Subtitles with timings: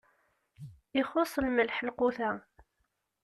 [0.99, 2.31] Ixuṣṣ lmelḥ lqut-a.